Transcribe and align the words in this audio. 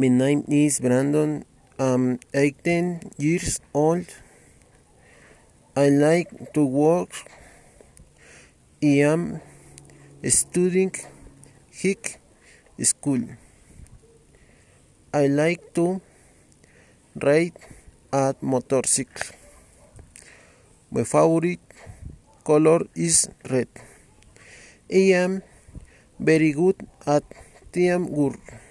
My 0.00 0.06
name 0.06 0.44
is 0.46 0.78
Brandon. 0.78 1.44
I'm 1.76 2.20
18 2.32 3.18
years 3.18 3.58
old. 3.74 4.06
I 5.74 5.88
like 5.88 6.30
to 6.54 6.64
work. 6.64 7.10
I 8.80 9.02
am 9.12 9.40
studying 10.22 10.94
high 11.82 11.98
school. 12.90 13.24
I 15.12 15.26
like 15.26 15.74
to 15.74 16.00
ride 17.20 17.58
a 18.12 18.36
motorcycle. 18.40 19.34
My 20.92 21.02
favorite 21.02 21.66
color 22.44 22.86
is 22.94 23.28
red. 23.50 23.66
I 24.86 25.04
am 25.24 25.42
very 26.20 26.52
good 26.52 26.86
at 27.04 27.24
teamwork. 27.72 28.67